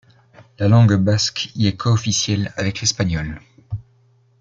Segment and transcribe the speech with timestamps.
[0.57, 3.39] La langue basque y est coofficielle avec l'espagnol.